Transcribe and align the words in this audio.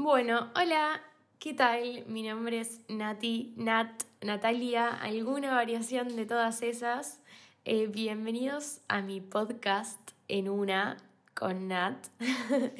Bueno, 0.00 0.52
hola, 0.54 1.02
¿qué 1.40 1.54
tal? 1.54 2.04
Mi 2.06 2.22
nombre 2.22 2.60
es 2.60 2.82
Nati, 2.88 3.52
Nat, 3.56 4.04
Natalia, 4.20 4.90
alguna 4.90 5.52
variación 5.52 6.14
de 6.14 6.24
todas 6.24 6.62
esas. 6.62 7.20
Eh, 7.64 7.88
bienvenidos 7.88 8.80
a 8.86 9.02
mi 9.02 9.20
podcast 9.20 9.98
en 10.28 10.48
una 10.48 10.98
con 11.34 11.66
Nat. 11.66 12.06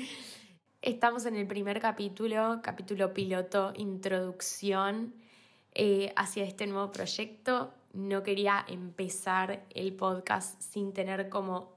Estamos 0.80 1.26
en 1.26 1.34
el 1.34 1.48
primer 1.48 1.80
capítulo, 1.80 2.60
capítulo 2.62 3.12
piloto, 3.12 3.72
introducción 3.74 5.12
eh, 5.74 6.12
hacia 6.14 6.44
este 6.44 6.68
nuevo 6.68 6.92
proyecto. 6.92 7.74
No 7.94 8.22
quería 8.22 8.64
empezar 8.68 9.64
el 9.70 9.92
podcast 9.92 10.62
sin 10.62 10.92
tener 10.92 11.28
como 11.30 11.72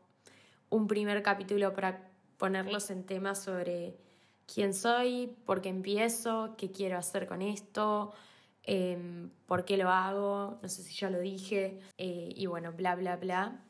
un 0.70 0.86
primer 0.86 1.24
capítulo 1.24 1.74
para 1.74 2.12
ponerlos 2.38 2.92
en 2.92 3.08
temas 3.08 3.42
sobre 3.42 3.98
quién 4.46 4.74
soy, 4.74 5.36
por 5.46 5.62
qué 5.62 5.70
empiezo, 5.70 6.56
qué 6.58 6.72
quiero 6.72 6.98
hacer 6.98 7.28
con 7.28 7.42
esto, 7.42 8.14
em, 8.64 9.30
por 9.48 9.66
qué 9.66 9.78
lo 9.78 9.90
hago, 9.90 10.60
no 10.62 10.70
sé 10.70 10.84
si 10.84 10.94
ya 10.94 11.10
lo 11.10 11.20
dije, 11.20 11.80
eh, 11.98 12.30
y 12.36 12.46
bueno, 12.46 12.72
bla, 12.74 12.96
bla, 12.96 13.16
bla. 13.18 13.64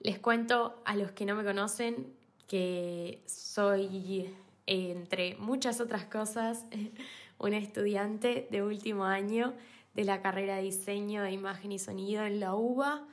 Les 0.00 0.18
cuento 0.18 0.82
a 0.84 0.96
los 0.96 1.12
que 1.12 1.26
no 1.26 1.34
me 1.34 1.44
conocen 1.44 2.14
que 2.46 3.22
soy, 3.26 4.34
entre 4.66 5.36
muchas 5.36 5.80
otras 5.80 6.04
cosas, 6.06 6.64
una 7.38 7.58
estudiante 7.58 8.48
de 8.50 8.62
último 8.62 9.04
año 9.04 9.54
de 9.94 10.04
la 10.04 10.22
carrera 10.22 10.56
de 10.56 10.62
diseño 10.62 11.22
de 11.22 11.32
imagen 11.32 11.72
y 11.72 11.78
sonido 11.78 12.24
en 12.24 12.40
la 12.40 12.54
UBA. 12.54 13.06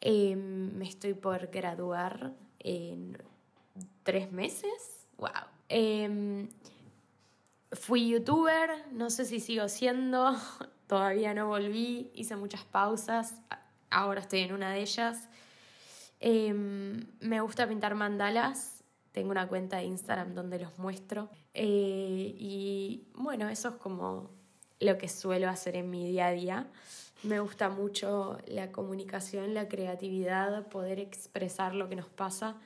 Em, 0.00 0.72
me 0.76 0.88
estoy 0.88 1.14
por 1.14 1.48
graduar 1.48 2.34
en 2.60 3.18
tres 4.04 4.30
meses. 4.32 5.06
¡Wow! 5.16 5.57
Em, 5.68 6.48
fui 7.72 8.08
youtuber, 8.08 8.70
no 8.92 9.10
sé 9.10 9.24
si 9.24 9.40
sigo 9.40 9.68
siendo, 9.68 10.34
todavía 10.86 11.34
no 11.34 11.48
volví, 11.48 12.10
hice 12.14 12.36
muchas 12.36 12.64
pausas, 12.64 13.34
ahora 13.90 14.20
estoy 14.20 14.40
en 14.40 14.52
una 14.54 14.72
de 14.72 14.80
ellas. 14.80 15.28
Em, 16.20 17.06
me 17.20 17.40
gusta 17.40 17.68
pintar 17.68 17.94
mandalas, 17.94 18.82
tengo 19.12 19.30
una 19.30 19.46
cuenta 19.46 19.76
de 19.78 19.84
Instagram 19.84 20.34
donde 20.34 20.58
los 20.58 20.78
muestro. 20.78 21.28
Eh, 21.54 22.34
y 22.38 23.08
bueno, 23.14 23.48
eso 23.48 23.68
es 23.70 23.74
como 23.76 24.30
lo 24.80 24.96
que 24.96 25.08
suelo 25.08 25.48
hacer 25.48 25.76
en 25.76 25.90
mi 25.90 26.06
día 26.08 26.28
a 26.28 26.32
día. 26.32 26.66
Me 27.24 27.40
gusta 27.40 27.68
mucho 27.68 28.38
la 28.46 28.70
comunicación, 28.70 29.54
la 29.54 29.68
creatividad, 29.68 30.68
poder 30.68 31.00
expresar 31.00 31.74
lo 31.74 31.88
que 31.88 31.96
nos 31.96 32.08
pasa 32.08 32.56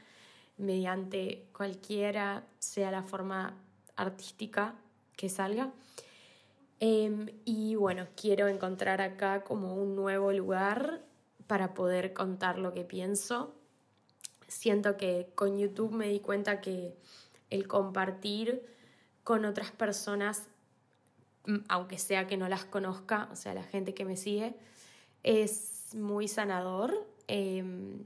mediante 0.63 1.47
cualquiera 1.53 2.47
sea 2.59 2.91
la 2.91 3.03
forma 3.03 3.59
artística 3.97 4.75
que 5.17 5.29
salga. 5.29 5.73
Em, 6.81 7.27
y 7.45 7.75
bueno, 7.77 8.09
quiero 8.17 8.49
encontrar 8.49 9.01
acá 9.01 9.45
como 9.45 9.75
un 9.75 9.95
nuevo 9.95 10.33
lugar 10.33 11.03
para 11.47 11.75
poder 11.75 12.13
contar 12.13 12.59
lo 12.59 12.73
que 12.73 12.85
pienso. 12.85 13.55
Siento 14.49 14.97
que 14.97 15.31
con 15.35 15.59
YouTube 15.59 15.93
me 15.93 16.09
di 16.09 16.21
cuenta 16.21 16.61
que 16.61 16.97
el 17.51 17.69
compartir 17.69 18.67
con 19.25 19.45
otras 19.45 19.71
personas, 19.71 20.49
mm, 21.47 21.59
aunque 21.69 21.99
sea 21.99 22.27
que 22.27 22.37
no 22.37 22.49
las 22.49 22.65
conozca, 22.65 23.29
o 23.31 23.37
sea, 23.37 23.55
la 23.55 23.63
gente 23.63 23.95
que 23.95 24.05
me 24.05 24.17
sigue, 24.17 24.55
es 25.23 25.95
muy 25.95 26.29
sanador. 26.29 27.07
Em, 27.29 28.05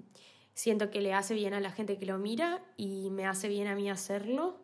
siento 0.57 0.91
que 0.91 1.03
le 1.03 1.13
hace 1.13 1.35
bien 1.35 1.53
a 1.53 1.61
la 1.61 1.71
gente 1.71 1.99
que 1.99 2.07
lo 2.07 2.19
mira 2.19 2.63
y 2.79 3.11
me 3.11 3.27
hace 3.27 3.47
bien 3.47 3.69
a 3.69 3.75
mí 3.75 3.91
hacerlo. 3.91 4.57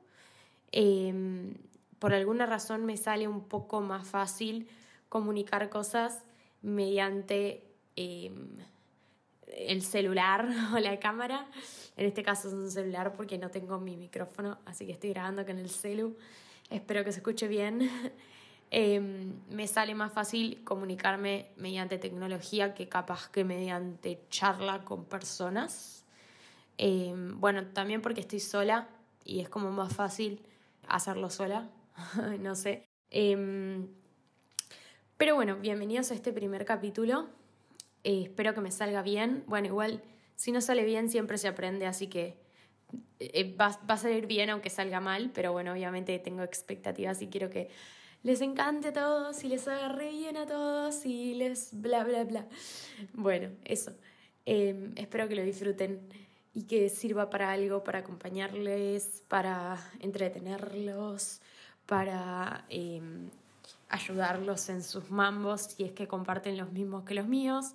Em, 0.73 1.55
por 1.99 2.15
alguna 2.15 2.47
razón 2.47 2.87
me 2.87 2.97
sale 2.97 3.29
un 3.29 3.47
poco 3.47 3.83
más 3.83 4.09
fácil 4.09 4.69
comunicar 5.11 5.69
cosas 5.69 6.25
mediante 6.63 7.63
em, 7.95 8.57
el 9.47 9.83
celular 9.83 10.49
o 10.75 10.79
la 10.79 10.99
cámara. 10.99 11.47
En 11.99 12.07
este 12.07 12.23
caso 12.23 12.49
es 12.49 12.55
un 12.55 12.71
celular 12.71 13.13
porque 13.13 13.37
no 13.37 13.51
tengo 13.51 13.79
mi 13.79 13.99
micrófono, 13.99 14.59
así 14.65 14.87
que 14.87 14.93
estoy 14.93 15.11
grabando 15.11 15.45
con 15.45 15.59
el 15.59 15.69
celu. 15.69 16.17
Espero 16.71 17.05
que 17.05 17.13
se 17.13 17.19
escuche 17.19 17.49
bien. 17.49 17.91
Em, 18.75 19.35
me 19.51 19.69
sale 19.69 19.95
más 19.95 20.15
fácil 20.15 20.65
comunicarme 20.65 21.51
mediante 21.57 21.99
tecnología 21.99 22.73
que 22.73 22.89
capaz 22.89 23.29
que 23.29 23.45
mediante 23.45 24.23
charla 24.31 24.83
con 24.83 25.05
personas. 25.05 26.07
Em, 26.79 27.39
bueno, 27.39 27.67
también 27.67 28.01
porque 28.01 28.23
estoy 28.23 28.41
sola 28.41 28.89
y 29.27 29.41
es 29.41 29.51
como 29.51 29.71
más 29.73 29.95
fácil 29.95 30.41
hacerlo 30.89 31.29
sola, 31.29 31.69
no 32.41 32.55
sé. 32.55 32.87
Em, 33.11 33.89
pero 35.19 35.35
bueno, 35.35 35.57
bienvenidos 35.57 36.11
a 36.11 36.15
este 36.15 36.33
primer 36.33 36.65
capítulo. 36.65 37.29
Eh, 38.05 38.23
espero 38.23 38.55
que 38.55 38.63
me 38.63 38.71
salga 38.71 39.03
bien. 39.03 39.45
Bueno, 39.49 39.67
igual, 39.67 40.03
si 40.35 40.51
no 40.51 40.63
sale 40.63 40.85
bien, 40.87 41.11
siempre 41.11 41.37
se 41.37 41.47
aprende, 41.47 41.87
así 41.87 42.07
que 42.07 42.39
eh, 43.19 43.55
va, 43.55 43.79
va, 43.89 43.95
a 43.95 43.99
salir 43.99 44.27
bien 44.27 44.49
aunque 44.49 44.71
salga 44.71 44.99
mal, 45.01 45.31
pero 45.35 45.53
bueno, 45.53 45.73
obviamente 45.73 46.19
tengo 46.21 46.43
expectativas 46.43 47.21
y 47.21 47.27
quiero 47.27 47.51
que 47.51 47.69
les 48.23 48.41
encante 48.41 48.89
a 48.89 48.93
todos 48.93 49.43
y 49.45 49.49
les 49.49 49.67
agarre 49.67 50.11
bien 50.11 50.37
a 50.37 50.47
todos 50.47 51.05
y 51.07 51.35
les 51.35 51.71
bla, 51.73 52.05
bla, 52.05 52.25
bla. 52.25 52.47
Bueno, 53.15 53.51
eso. 53.65 53.93
Em, 54.47 54.93
espero 54.97 55.29
que 55.29 55.35
lo 55.35 55.43
disfruten 55.43 56.01
y 56.55 56.65
que 56.65 56.89
sirva 56.89 57.31
para 57.31 57.51
algo, 57.53 57.83
para 57.83 58.01
acompañarles, 58.01 59.23
para 59.29 59.79
entretenerlos, 60.01 61.41
para 61.87 62.65
em, 62.69 63.31
ayudarlos 63.89 64.69
en 64.69 64.83
sus 64.83 65.11
mambos 65.11 65.63
si 65.63 65.85
es 65.85 65.93
que 65.93 66.07
comparten 66.07 66.57
los 66.57 66.73
mismos 66.73 67.05
que 67.05 67.15
los 67.15 67.27
míos. 67.27 67.75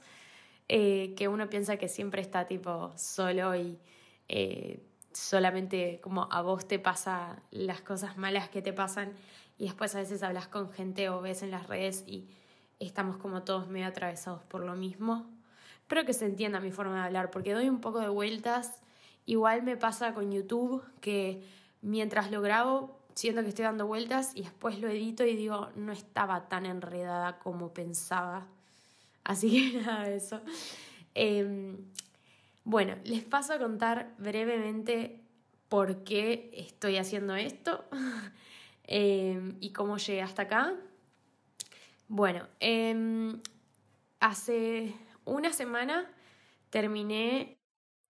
Eh, 0.70 1.14
que 1.16 1.30
uno 1.30 1.50
piensa 1.50 1.78
que 1.78 1.88
siempre 1.88 2.22
está 2.22 2.46
tipo 2.46 2.92
solo 2.98 3.56
y 3.56 3.80
eh, 4.28 4.82
solamente 5.14 6.02
como 6.02 6.28
a 6.30 6.42
vos 6.42 6.68
te 6.68 6.78
pasa 6.78 7.42
las 7.52 7.82
cosas 7.82 8.18
malas 8.18 8.50
que 8.50 8.62
te 8.62 8.74
pasan 8.74 9.14
y 9.58 9.66
después 9.66 9.96
a 9.96 10.00
veces 10.00 10.24
hablas 10.24 10.48
con 10.48 10.72
gente 10.72 11.10
o 11.10 11.22
ves 11.22 11.42
en 11.42 11.52
las 11.52 11.68
redes 11.68 12.04
y 12.08 12.28
estamos 12.80 13.18
como 13.18 13.44
todos 13.44 13.68
medio 13.68 13.88
atravesados 13.88 14.44
por 14.44 14.64
lo 14.64 14.76
mismo. 14.76 15.26
Espero 15.82 16.06
que 16.06 16.14
se 16.14 16.26
entienda 16.26 16.60
mi 16.60 16.72
forma 16.72 16.96
de 16.96 17.06
hablar 17.06 17.32
porque 17.32 17.54
doy 17.54 17.70
un 17.70 17.82
poco 17.82 18.00
de 18.00 18.10
vueltas. 18.10 18.82
Igual 19.26 19.64
me 19.64 19.78
pasa 19.78 20.14
con 20.14 20.32
YouTube 20.32 20.84
que 21.02 21.44
mientras 21.82 22.32
lo 22.32 22.42
grabo 22.42 23.00
siento 23.16 23.42
que 23.42 23.50
estoy 23.50 23.66
dando 23.66 23.88
vueltas 23.88 24.32
y 24.36 24.44
después 24.44 24.80
lo 24.80 24.88
edito 24.90 25.26
y 25.26 25.36
digo, 25.36 25.70
no 25.76 25.92
estaba 25.92 26.48
tan 26.50 26.66
enredada 26.66 27.40
como 27.40 27.74
pensaba. 27.74 28.46
Así 29.24 29.72
que 29.72 29.82
nada 29.82 30.08
de 30.08 30.18
eso. 30.18 30.42
Em, 31.16 31.78
bueno, 32.64 32.96
les 33.06 33.24
paso 33.24 33.54
a 33.54 33.60
contar 33.60 34.14
brevemente 34.20 35.20
por 35.68 36.04
qué 36.04 36.52
estoy 36.54 36.98
haciendo 36.98 37.36
esto. 37.36 37.86
Em, 38.88 39.58
y 39.60 39.72
cómo 39.74 39.98
llegué 39.98 40.22
hasta 40.22 40.44
acá. 40.44 40.74
Bueno, 42.08 42.48
em, 42.62 43.42
hace 44.22 44.94
una 45.26 45.52
semana 45.54 46.10
terminé 46.70 47.58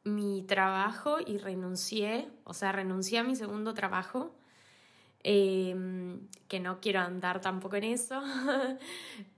mi 0.03 0.43
trabajo 0.43 1.17
y 1.25 1.37
renuncié, 1.39 2.29
o 2.43 2.53
sea, 2.53 2.71
renuncié 2.71 3.19
a 3.19 3.23
mi 3.23 3.35
segundo 3.35 3.73
trabajo, 3.73 4.35
em, 5.23 6.27
que 6.47 6.59
no 6.59 6.79
quiero 6.79 6.99
andar 7.01 7.41
tampoco 7.41 7.75
en 7.77 7.85
eso, 7.85 8.21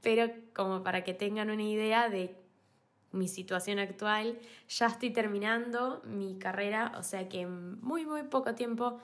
pero 0.01 0.31
como 0.53 0.83
para 0.83 1.03
que 1.03 1.13
tengan 1.13 1.49
una 1.49 1.63
idea 1.63 2.09
de 2.09 2.35
mi 3.11 3.28
situación 3.28 3.79
actual, 3.79 4.39
ya 4.67 4.88
estoy 4.88 5.11
terminando 5.11 6.01
mi 6.05 6.38
carrera, 6.38 6.94
o 6.97 7.03
sea 7.03 7.29
que 7.29 7.41
en 7.41 7.81
muy, 7.81 8.05
muy 8.05 8.23
poco 8.23 8.55
tiempo 8.55 8.99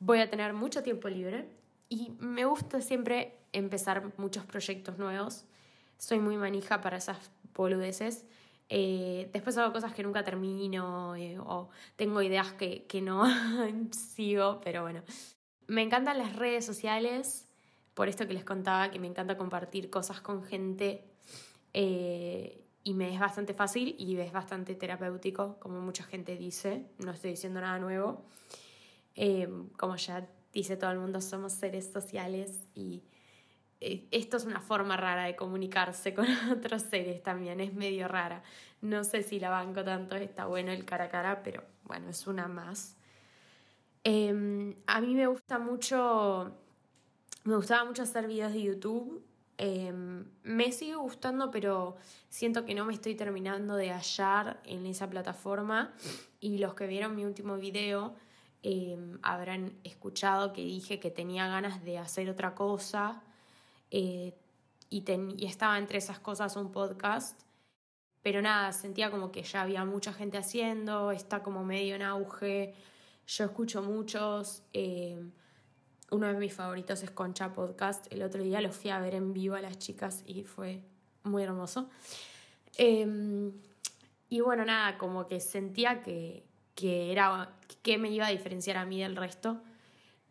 voy 0.00 0.20
a 0.20 0.30
tener 0.30 0.54
mucho 0.54 0.82
tiempo 0.82 1.08
libre 1.08 1.57
y 1.88 2.10
me 2.18 2.44
gusta 2.44 2.80
siempre 2.80 3.38
empezar 3.52 4.12
muchos 4.18 4.44
proyectos 4.44 4.98
nuevos. 4.98 5.44
Soy 5.96 6.18
muy 6.18 6.36
manija 6.36 6.80
para 6.80 6.98
esas 6.98 7.30
boludeces. 7.54 8.26
Eh, 8.68 9.30
después 9.32 9.56
hago 9.56 9.72
cosas 9.72 9.94
que 9.94 10.02
nunca 10.02 10.22
termino 10.24 11.16
eh, 11.16 11.38
o 11.38 11.70
tengo 11.96 12.20
ideas 12.20 12.52
que, 12.52 12.84
que 12.84 13.00
no 13.00 13.24
sigo, 13.90 14.60
pero 14.62 14.82
bueno. 14.82 15.02
Me 15.66 15.82
encantan 15.82 16.18
las 16.18 16.36
redes 16.36 16.64
sociales, 16.64 17.46
por 17.94 18.08
esto 18.08 18.26
que 18.26 18.34
les 18.34 18.44
contaba, 18.44 18.90
que 18.90 18.98
me 18.98 19.06
encanta 19.06 19.36
compartir 19.36 19.90
cosas 19.90 20.20
con 20.20 20.42
gente 20.44 21.04
eh, 21.72 22.64
y 22.84 22.94
me 22.94 23.12
es 23.12 23.20
bastante 23.20 23.54
fácil 23.54 23.94
y 23.98 24.16
es 24.18 24.32
bastante 24.32 24.74
terapéutico, 24.74 25.58
como 25.58 25.80
mucha 25.80 26.04
gente 26.04 26.36
dice, 26.36 26.86
no 26.98 27.12
estoy 27.12 27.30
diciendo 27.30 27.60
nada 27.60 27.78
nuevo. 27.78 28.24
como 29.76 29.96
ya 29.96 30.26
dice 30.58 30.76
todo 30.76 30.90
el 30.90 30.98
mundo, 30.98 31.20
somos 31.20 31.52
seres 31.52 31.90
sociales 31.92 32.66
y 32.74 33.04
eh, 33.80 34.08
esto 34.10 34.36
es 34.36 34.44
una 34.44 34.60
forma 34.60 34.96
rara 34.96 35.24
de 35.24 35.36
comunicarse 35.36 36.14
con 36.14 36.26
otros 36.50 36.82
seres 36.82 37.22
también, 37.22 37.60
es 37.60 37.74
medio 37.74 38.08
rara. 38.08 38.42
No 38.80 39.04
sé 39.04 39.22
si 39.22 39.38
la 39.38 39.50
banco 39.50 39.84
tanto, 39.84 40.16
está 40.16 40.46
bueno 40.46 40.72
el 40.72 40.84
cara 40.84 41.04
a 41.04 41.08
cara, 41.08 41.42
pero 41.42 41.62
bueno, 41.84 42.08
es 42.10 42.26
una 42.26 42.48
más. 42.48 42.96
Em, 44.04 44.74
a 44.86 45.00
mí 45.00 45.14
me 45.14 45.26
gusta 45.26 45.58
mucho, 45.58 46.52
me 47.44 47.56
gustaba 47.56 47.84
mucho 47.84 48.02
hacer 48.02 48.26
videos 48.26 48.52
de 48.52 48.62
YouTube. 48.62 49.24
Em, 49.58 50.24
me 50.42 50.72
sigue 50.72 50.96
gustando, 50.96 51.50
pero 51.50 51.96
siento 52.28 52.64
que 52.64 52.74
no 52.74 52.84
me 52.84 52.94
estoy 52.94 53.14
terminando 53.14 53.76
de 53.76 53.90
hallar 53.90 54.60
en 54.64 54.86
esa 54.86 55.08
plataforma. 55.08 55.94
Y 56.40 56.58
los 56.58 56.74
que 56.74 56.86
vieron 56.86 57.14
mi 57.14 57.24
último 57.24 57.56
video 57.56 58.14
em, 58.62 59.18
habrán 59.22 59.78
escuchado 59.84 60.52
que 60.52 60.62
dije 60.62 61.00
que 61.00 61.10
tenía 61.10 61.48
ganas 61.48 61.84
de 61.84 61.98
hacer 61.98 62.28
otra 62.30 62.54
cosa. 62.54 63.22
Eh, 63.90 64.34
y, 64.90 65.04
y 65.36 65.46
estaba 65.46 65.78
entre 65.78 65.98
esas 65.98 66.18
cosas 66.18 66.56
un 66.56 66.72
podcast. 66.72 67.40
Pero 68.22 68.42
nada, 68.42 68.72
sentía 68.72 69.10
como 69.10 69.30
que 69.30 69.42
ya 69.42 69.62
había 69.62 69.84
mucha 69.84 70.12
gente 70.12 70.38
haciendo, 70.38 71.12
está 71.12 71.42
como 71.42 71.64
medio 71.64 71.94
en 71.96 72.02
auge. 72.02 72.74
Yo 73.26 73.44
escucho 73.44 73.82
muchos. 73.82 74.62
Eh, 74.72 75.18
uno 76.10 76.26
de 76.26 76.34
mis 76.34 76.54
favoritos 76.54 77.02
es 77.02 77.10
Concha 77.10 77.52
Podcast. 77.52 78.10
El 78.12 78.22
otro 78.22 78.42
día 78.42 78.60
lo 78.60 78.72
fui 78.72 78.90
a 78.90 78.98
ver 78.98 79.14
en 79.14 79.32
vivo 79.32 79.54
a 79.54 79.60
las 79.60 79.78
chicas 79.78 80.22
y 80.26 80.44
fue 80.44 80.82
muy 81.22 81.42
hermoso. 81.42 81.90
Em, 82.76 83.52
y 84.28 84.40
bueno, 84.40 84.64
nada, 84.64 84.98
como 84.98 85.26
que 85.26 85.40
sentía 85.40 86.02
que, 86.02 86.47
que 86.78 87.10
era 87.10 87.50
que 87.82 87.98
me 87.98 88.08
iba 88.08 88.28
a 88.28 88.30
diferenciar 88.30 88.76
a 88.76 88.86
mí 88.86 89.02
del 89.02 89.16
resto. 89.16 89.60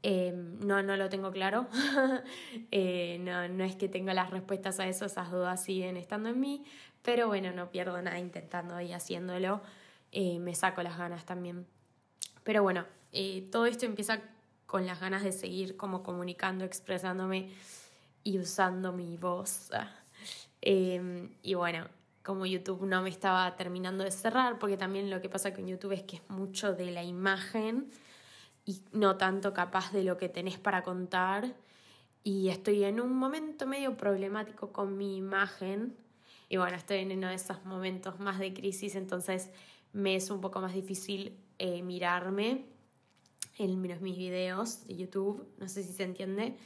Em, 0.01 0.57
no, 0.65 0.81
no 0.81 0.95
lo 0.95 1.09
tengo 1.09 1.29
claro. 1.29 1.67
Eh, 2.71 3.17
no, 3.19 3.49
no 3.49 3.65
es 3.65 3.75
que 3.75 3.89
tenga 3.89 4.13
las 4.13 4.29
respuestas 4.29 4.79
a 4.79 4.87
eso, 4.87 5.05
esas 5.05 5.29
dudas 5.29 5.61
siguen 5.63 5.97
estando 5.97 6.29
en 6.29 6.39
mí, 6.39 6.63
pero 7.01 7.27
bueno, 7.27 7.51
no 7.51 7.69
pierdo 7.69 8.01
nada 8.01 8.17
intentando 8.17 8.79
y 8.79 8.93
haciéndolo. 8.93 9.61
Eh, 10.13 10.39
me 10.39 10.55
saco 10.55 10.81
las 10.83 10.97
ganas 10.97 11.25
también. 11.25 11.67
Pero 12.43 12.63
bueno, 12.63 12.85
eh, 13.11 13.47
todo 13.51 13.65
esto 13.65 13.85
empieza 13.85 14.21
con 14.67 14.85
las 14.85 15.01
ganas 15.01 15.23
de 15.23 15.33
seguir 15.33 15.75
como 15.75 16.01
comunicando, 16.01 16.63
expresándome 16.63 17.49
y 18.23 18.39
usando 18.39 18.93
mi 18.93 19.17
voz. 19.17 19.69
Em, 20.61 21.29
y 21.43 21.53
bueno, 21.53 21.87
como 22.27 22.45
YouTube 22.45 22.85
no 22.85 23.01
me 23.01 23.09
estaba 23.09 23.55
terminando 23.55 24.03
de 24.03 24.11
cerrar, 24.11 24.59
porque 24.59 24.75
también 24.75 25.09
lo 25.09 25.21
que 25.21 25.29
pasa 25.29 25.53
con 25.53 25.65
YouTube 25.65 25.93
es 25.93 26.03
que 26.03 26.17
es 26.17 26.29
mucho 26.29 26.73
de 26.73 26.91
la 26.91 27.01
imagen 27.01 27.89
y 28.65 28.81
no 28.91 29.15
tanto 29.15 29.53
capaz 29.53 29.93
de 29.93 30.03
lo 30.03 30.17
que 30.17 30.27
tenés 30.27 30.59
para 30.59 30.83
contar. 30.83 31.55
Y 32.25 32.49
estoy 32.49 32.83
en 32.83 32.99
un 32.99 33.13
momento 33.13 33.65
medio 33.65 33.95
problemático 33.95 34.73
con 34.73 34.97
mi 34.97 35.15
imagen 35.15 35.95
y 36.49 36.57
bueno, 36.57 36.75
estoy 36.75 36.97
en 36.97 37.13
uno 37.13 37.29
de 37.29 37.35
esos 37.35 37.63
momentos 37.63 38.19
más 38.19 38.39
de 38.39 38.53
crisis, 38.53 38.95
entonces 38.95 39.49
me 39.93 40.17
es 40.17 40.29
un 40.29 40.41
poco 40.41 40.59
más 40.59 40.73
difícil 40.73 41.39
eh, 41.59 41.81
mirarme 41.81 42.65
en 43.57 43.81
mis 43.81 44.17
videos 44.17 44.85
de 44.85 44.97
YouTube, 44.97 45.47
no 45.59 45.69
sé 45.69 45.81
si 45.81 45.93
se 45.93 46.03
entiende. 46.03 46.57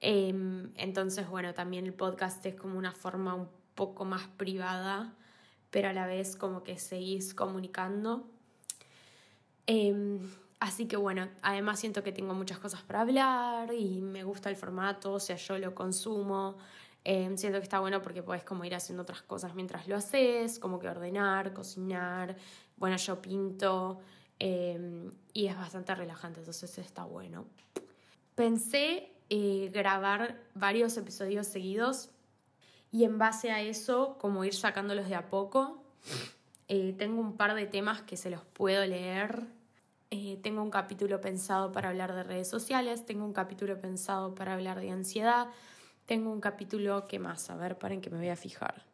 Em, 0.00 0.70
entonces, 0.76 1.28
bueno, 1.28 1.52
también 1.52 1.84
el 1.84 1.92
podcast 1.92 2.46
es 2.46 2.54
como 2.54 2.78
una 2.78 2.92
forma 2.92 3.34
un 3.34 3.57
poco 3.78 4.04
más 4.04 4.26
privada, 4.36 5.14
pero 5.70 5.88
a 5.88 5.92
la 5.92 6.06
vez 6.06 6.36
como 6.36 6.62
que 6.62 6.78
seguís 6.78 7.32
comunicando. 7.32 8.26
Em, 9.66 10.18
así 10.58 10.86
que 10.86 10.96
bueno, 10.96 11.28
además 11.42 11.78
siento 11.78 12.02
que 12.02 12.12
tengo 12.12 12.34
muchas 12.34 12.58
cosas 12.58 12.82
para 12.82 13.02
hablar 13.02 13.72
y 13.72 14.00
me 14.02 14.24
gusta 14.24 14.50
el 14.50 14.56
formato, 14.56 15.12
o 15.12 15.20
sea, 15.20 15.36
yo 15.36 15.58
lo 15.58 15.74
consumo, 15.74 16.56
Em, 17.10 17.38
siento 17.38 17.58
que 17.58 17.62
está 17.62 17.80
bueno 17.80 18.02
porque 18.02 18.22
puedes 18.22 18.44
como 18.44 18.66
ir 18.66 18.74
haciendo 18.74 19.02
otras 19.02 19.22
cosas 19.22 19.54
mientras 19.54 19.88
lo 19.88 19.96
haces, 19.96 20.58
como 20.58 20.78
que 20.78 20.90
ordenar, 20.90 21.54
cocinar. 21.54 22.36
Bueno, 22.76 22.96
yo 22.98 23.22
pinto 23.22 24.00
em, 24.38 25.10
y 25.32 25.46
es 25.46 25.56
bastante 25.56 25.94
relajante, 25.94 26.40
entonces 26.40 26.76
está 26.76 27.04
bueno. 27.04 27.46
Pensé 28.34 29.10
eh, 29.30 29.70
grabar 29.72 30.38
varios 30.54 30.98
episodios 30.98 31.46
seguidos 31.46 32.10
y 32.90 33.04
en 33.04 33.18
base 33.18 33.50
a 33.50 33.60
eso, 33.60 34.16
como 34.18 34.44
ir 34.44 34.54
sacándolos 34.54 35.08
de 35.08 35.14
a 35.14 35.26
poco. 35.26 35.82
Eh, 36.68 36.94
tengo 36.98 37.20
un 37.20 37.36
par 37.36 37.54
de 37.54 37.66
temas 37.66 38.02
que 38.02 38.16
se 38.16 38.30
los 38.30 38.44
puedo 38.44 38.84
leer. 38.86 39.46
Eh, 40.10 40.38
tengo 40.42 40.62
un 40.62 40.70
capítulo 40.70 41.20
pensado 41.20 41.70
para 41.70 41.90
hablar 41.90 42.14
de 42.14 42.22
redes 42.22 42.48
sociales, 42.48 43.04
tengo 43.04 43.24
un 43.24 43.34
capítulo 43.34 43.78
pensado 43.78 44.34
para 44.34 44.54
hablar 44.54 44.80
de 44.80 44.90
ansiedad, 44.90 45.48
tengo 46.06 46.32
un 46.32 46.40
capítulo, 46.40 47.06
¿qué 47.06 47.18
más? 47.18 47.50
A 47.50 47.56
ver, 47.56 47.76
paren 47.76 48.00
que 48.00 48.08
me 48.08 48.16
voy 48.16 48.30
a 48.30 48.36
fijar. 48.36 48.86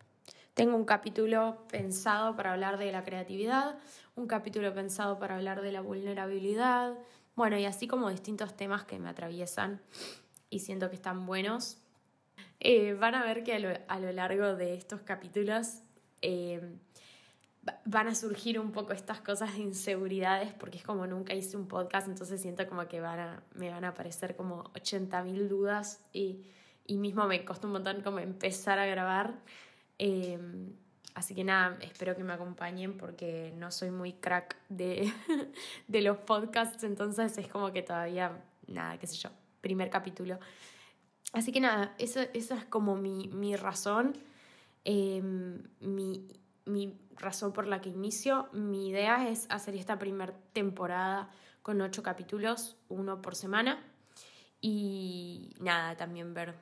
Tengo 0.54 0.76
un 0.76 0.84
capítulo 0.84 1.66
pensado 1.68 2.34
para 2.34 2.52
hablar 2.52 2.78
de 2.78 2.90
la 2.90 3.04
creatividad, 3.04 3.78
un 4.16 4.26
capítulo 4.26 4.74
pensado 4.74 5.20
para 5.20 5.36
hablar 5.36 5.62
de 5.62 5.70
la 5.70 5.80
vulnerabilidad, 5.80 6.94
bueno, 7.36 7.58
y 7.58 7.64
así 7.64 7.86
como 7.88 8.10
distintos 8.10 8.56
temas 8.56 8.84
que 8.84 8.98
me 8.98 9.08
atraviesan 9.08 9.80
y 10.50 10.60
siento 10.60 10.90
que 10.90 10.96
están 10.96 11.26
buenos. 11.26 11.83
Eh, 12.64 12.94
van 12.94 13.14
a 13.14 13.24
ver 13.24 13.44
que 13.44 13.54
a 13.54 13.98
lo, 14.00 14.12
largo 14.12 14.56
de 14.56 14.74
estos 14.74 15.02
capítulos 15.02 15.82
eh, 16.22 16.60
van 17.84 18.08
a 18.08 18.14
surgir 18.14 18.58
un 18.58 18.72
poco 18.72 18.92
estas 18.92 19.20
cosas 19.20 19.54
de 19.54 19.60
inseguridades, 19.60 20.52
porque 20.54 20.78
es 20.78 20.82
como 20.82 21.06
nunca 21.06 21.34
hice 21.34 21.56
un 21.56 21.68
podcast, 21.68 22.08
entonces 22.08 22.40
siento 22.40 22.66
como 22.66 22.88
que 22.88 23.00
van 23.00 23.20
a, 23.20 23.42
me 23.54 23.70
van 23.70 23.84
a 23.84 23.88
aparecer 23.88 24.34
como 24.34 24.64
80.000 24.72 25.46
dudas 25.46 26.04
y 26.12 26.46
y 26.86 26.96
mismo 26.96 27.26
me 27.26 27.44
costó 27.44 27.66
un 27.66 27.74
montón 27.74 28.02
como 28.02 28.18
empezar 28.18 28.78
a 28.78 28.86
grabar. 28.86 29.34
Em, 29.98 30.72
así 31.14 31.34
que 31.34 31.44
nada, 31.44 31.78
espero 31.80 32.16
que 32.16 32.24
me 32.24 32.32
acompañen 32.32 32.96
porque 32.96 33.52
no 33.56 33.70
soy 33.70 33.90
muy 33.90 34.14
crack 34.14 34.56
de, 34.68 35.12
de 35.88 36.02
los 36.02 36.18
podcasts, 36.18 36.84
entonces 36.84 37.38
es 37.38 37.48
como 37.48 37.72
que 37.72 37.82
todavía, 37.82 38.32
nada, 38.66 38.98
qué 38.98 39.06
sé 39.06 39.16
yo, 39.16 39.30
primer 39.60 39.90
capítulo. 39.90 40.38
Así 41.34 41.52
que 41.52 41.60
nada, 41.60 41.94
esa, 41.98 42.22
es 42.22 42.48
como 42.70 42.96
mi, 42.96 43.28
mi 43.28 43.56
razón, 43.56 44.16
em, 44.84 45.62
mi, 45.80 46.28
mi 46.64 46.96
razón 47.16 47.52
por 47.52 47.66
la 47.66 47.80
que 47.80 47.90
inicio. 47.90 48.48
Mi 48.52 48.88
idea 48.88 49.28
es 49.28 49.46
hacer 49.50 49.74
esta 49.74 49.98
primera 49.98 50.32
temporada 50.52 51.30
con 51.62 51.80
ocho 51.80 52.02
capítulos, 52.02 52.76
uno 52.88 53.20
por 53.20 53.34
semana. 53.34 53.82
Y 54.60 55.54
nada, 55.60 55.96
también 55.96 56.34
ver 56.34 56.54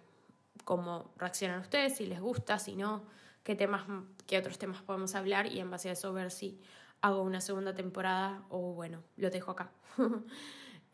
cómo 0.65 1.13
reaccionan 1.19 1.61
ustedes, 1.61 1.97
si 1.97 2.07
les 2.07 2.21
gusta, 2.21 2.59
si 2.59 2.75
no, 2.75 3.05
qué 3.45 3.55
temas, 3.55 3.85
qué 4.27 4.39
otros 4.39 4.59
temas 4.59 4.83
podemos 4.83 5.15
hablar 5.15 5.47
y 5.47 5.61
en 5.61 5.71
base 5.71 5.89
a 5.89 5.93
eso 5.93 6.13
ver 6.13 6.31
si 6.31 6.61
hago 7.01 7.23
una 7.23 7.41
segunda 7.41 7.75
temporada 7.75 8.43
o 8.49 8.73
bueno, 8.73 9.03
lo 9.17 9.31
dejo 9.31 9.51
acá. 9.51 9.71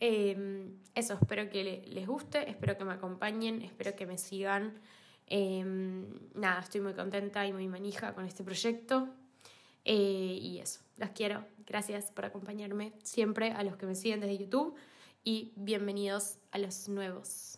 Em, 0.00 0.78
eso, 0.94 1.14
espero 1.14 1.50
que 1.50 1.84
les 1.86 2.06
guste, 2.06 2.48
espero 2.48 2.76
que 2.76 2.84
me 2.84 2.92
acompañen, 2.92 3.62
espero 3.62 3.96
que 3.96 4.06
me 4.06 4.18
sigan. 4.18 4.74
Em, 5.26 6.06
nada, 6.34 6.60
estoy 6.60 6.80
muy 6.80 6.94
contenta 6.94 7.46
y 7.46 7.52
muy 7.52 7.68
manija 7.68 8.14
con 8.14 8.24
este 8.24 8.44
proyecto. 8.44 9.08
Eh, 9.84 10.38
y 10.40 10.58
eso, 10.58 10.80
las 10.96 11.10
quiero. 11.10 11.44
Gracias 11.66 12.10
por 12.12 12.24
acompañarme 12.24 12.92
siempre 13.02 13.52
a 13.52 13.62
los 13.62 13.76
que 13.76 13.86
me 13.86 13.94
siguen 13.94 14.20
desde 14.20 14.38
YouTube 14.38 14.74
y 15.24 15.52
bienvenidos 15.56 16.38
a 16.50 16.58
los 16.58 16.88
nuevos. 16.88 17.56